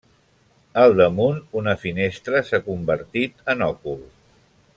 Al 0.83 0.95
damunt, 0.99 1.37
una 1.61 1.75
finestra 1.83 2.41
s'ha 2.49 2.61
convertit 2.71 3.47
en 3.55 3.63
òcul. 3.71 4.03